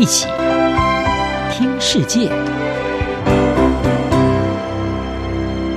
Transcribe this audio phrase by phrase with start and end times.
[0.00, 0.26] 一起
[1.52, 2.30] 听世界，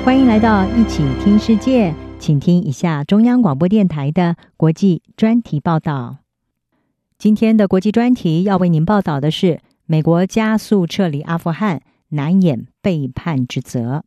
[0.05, 6.19] 欢迎来到一起听世界，请听一下中央广播电台的国际专题报道。
[7.17, 14.05] 今天的国际专题要为您报道的是：美国加速撤离阿富汗，难掩背叛之责。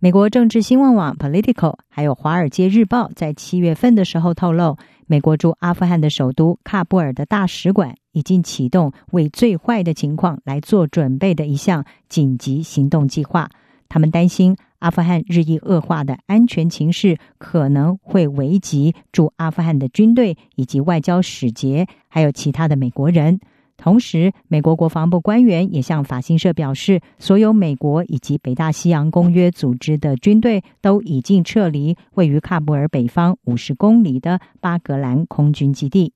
[0.00, 4.76] 美国政治新闻网 Political 还有《华尔街日报》在七月份的时候透露，
[5.06, 13.48] 美国驻阿富汗的首都喀布尔的大使馆已经启动为最坏的情况来做准备的一项紧急行动计划。
[13.88, 23.40] 他们担心阿富汗日益恶化的安全情势可能会危及驻阿富汗的军队以及外交使节，还有其他的美国人。
[23.76, 36.12] 同时，美国国防部官员也向法新社表示，所有美国以及北大西洋公约组织的军队都已经撤离位于喀布尔北方五十公里的巴格兰空军基地。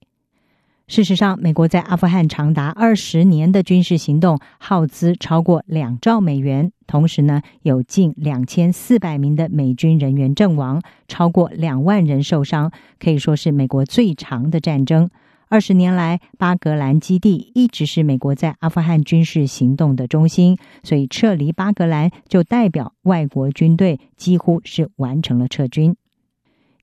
[0.87, 15.07] 事实上，美国在阿富汗长达二十年的军事行动耗资超过两兆美元，同时呢，有近两千四百名的美军人员阵亡，超过两万人受伤，可以说是美国最长的战争。
[15.51, 25.95] 二十年来，巴格兰基地一直是美国在阿富汗军事行动的中心，所以撤离巴格兰就代表外国军队几乎是完成了撤军。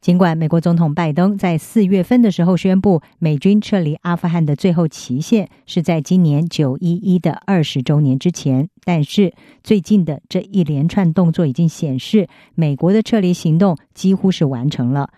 [0.01, 15.11] 尽管美国总统拜登在四月份的时候宣布，美军撤离阿富汗的最后期限是在今年九一一的二十周年之前，但是最近的这一连串动作已经显示，美国的撤离行动几乎是完成了。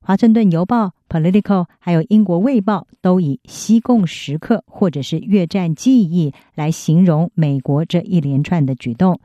[0.00, 9.20] 华盛顿邮报、Politico 还有英国卫报都以“西贡时刻”或者是“越战记忆”来形容美国这一连串的举动。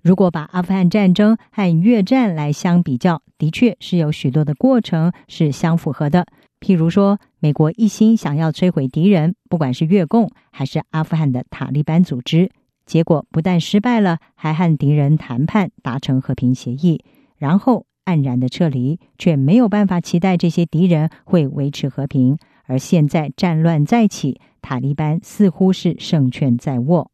[0.00, 6.26] 如果把阿富汗战争和越战来相比较，的确是有许多的过程是相符合的。
[6.58, 12.50] 譬如说，美国一心想要摧毁敌人，不管是越共还是阿富汗的塔利班组织，
[12.86, 17.04] 结果不但失败了，还和敌人谈判达成和平协议，
[17.36, 17.84] 然后。
[18.06, 22.38] 黯然的撤离，却没有办法期待这些敌人会维持和平。
[22.64, 27.10] 而现在战乱再起，塔利班似乎是胜券在握。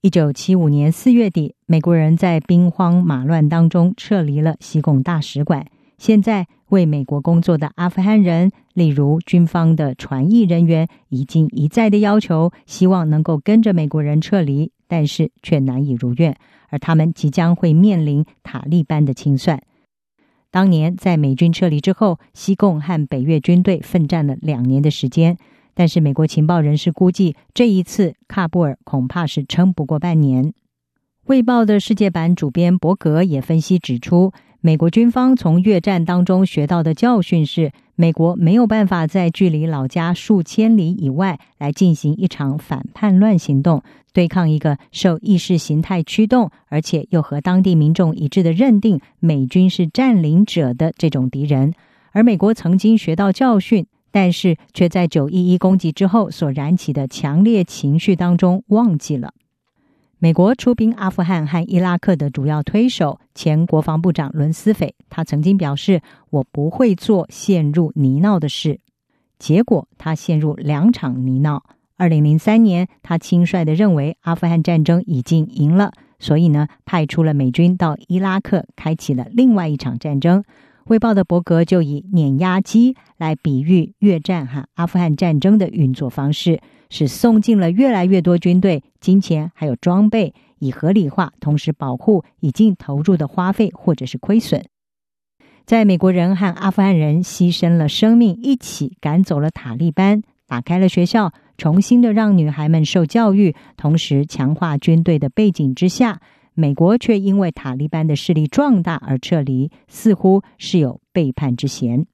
[0.00, 5.66] 一九七五年四月底，美国人在兵荒马乱当中撤离了西贡大使馆。
[5.96, 16.36] 现在为美国工作的阿富汗人，例如军方的传译人员，已经一再的要求，希望能够跟着美国人撤离，但是却难以如愿。
[16.68, 19.62] 而他们即将会面临塔利班的清算。
[20.54, 25.36] 当年在美军撤离之后，西贡和北越军队奋战了两年的时间。
[25.74, 30.44] 但是美国情报人士估计，这一次喀布尔恐怕是撑不过半年。
[31.24, 34.32] 《卫报》的世界版主编伯格也分析指出，
[34.66, 43.82] 美国军方从越战当中学到的教训是，美国没有办法在距离老家数千里以外来进行一场反叛乱行动，
[44.14, 51.74] 对抗一个受意识形态驱动，而且又和当地民众一致的认定美军是占领者的这种敌人。
[52.12, 59.34] 而美国曾经学到教训，但是却在九一一攻击之后所燃起的强烈情绪当中忘记了。
[60.18, 68.80] 美国出兵阿富汗和伊拉克的主要推手，前国防部长伦斯斐，他曾经表示：“我不会做陷入泥淖的事。”
[69.38, 71.60] 结果他陷入两场泥淖。
[71.96, 80.42] 二零零三年，他轻率地认为阿富汗战争已经赢了，所以呢，派出了美军到伊拉克，开启了另外一场战争。
[80.86, 86.60] 《卫报》的伯格就以碾压机来比喻越战哈阿富汗战争的运作方式。
[86.90, 94.64] 是送进了越来越多军队、金钱还有装备，以合理化同时保护已经投入的花费或者是亏损。
[95.66, 106.20] 在美国人和阿富汗人牺牲了生命，一起赶走了塔利班，打开了学校，重新的让女孩们受教育，同时强化军队的背景之下，
[106.54, 112.06] 美国却因为塔利班的势力壮大而撤离，似乎是有背叛之嫌。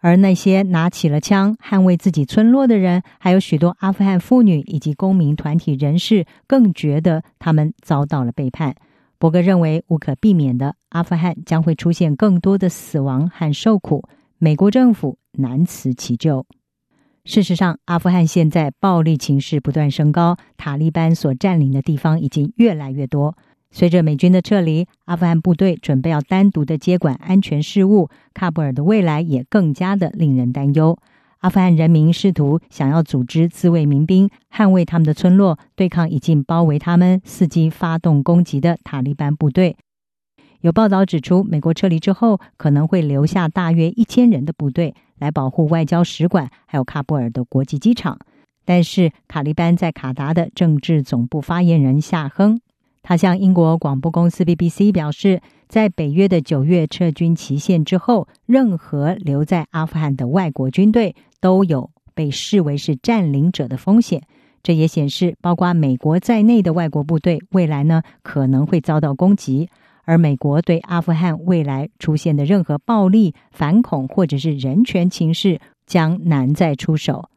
[0.00, 8.76] 而那些拿起了枪捍卫自己村落的人，还有许多阿富汗妇女以及公民团体人士，更觉得他们遭到了背叛。
[9.18, 16.46] 伯格认为，无可避免的，阿富汗将会出现更多的死亡和受苦，美国政府难辞其咎。
[17.24, 23.36] 事实上，阿富汗现在暴力情势不断升高，塔利班所占领的地方已经越来越多。
[23.70, 30.98] 随着美军的撤离，阿富汗部队准备要单独的接管安全事务，喀布尔的未来也更加的令人担忧。
[31.40, 39.76] 阿富汗人民试图想要组织自卫民兵，捍卫他们的村落，对抗已经包围他们、伺机发动攻击的塔利班部队。
[40.60, 48.18] 有报道指出，美国撤离之后，可能会留下大约一千人的部队来保护外交使馆，还有喀布尔的国际机场。
[48.64, 52.60] 但是卡利班在卡达的政治总部发言人夏亨，
[53.02, 64.22] 他向英国广播公司 BBC 表示，在北约的九月撤军期限之后，任何留在阿富汗的外国军队都有被视为是占领者的风险。
[64.62, 69.70] 这也显示，包括美国在内的外国部队未来呢可能会遭到攻击，
[70.04, 77.30] 而美国对阿富汗未来出现的任何暴力、反恐或者是人权情势将难再出手。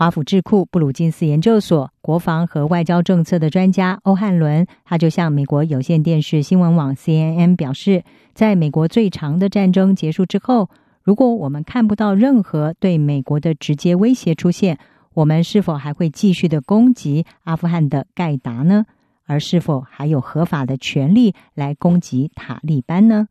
[0.00, 8.02] 华府智库布鲁金斯研究所国防和外交政策的专家欧汉伦，他就向美国有线电视新闻网 CNN 表示，
[8.32, 10.70] 在美国最长的战争结束之后，
[11.02, 14.78] 如果我们看不到任何对美国的直接威胁出现，
[15.12, 18.86] 我们是否还会继续的攻击阿富汗的盖达呢？
[19.26, 23.28] 而是否还有合法的权利来攻击塔利班呢？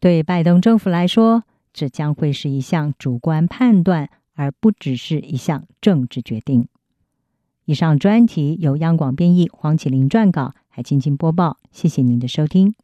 [0.00, 1.42] 对拜登政府来说，
[1.74, 4.08] 这将会是一项主观判断。
[4.40, 6.66] 而不只是一项政治决定。
[7.66, 11.58] 以上专题由央广编译，黄启麟撰稿，海青青播报。
[11.70, 12.74] 谢谢您的收听。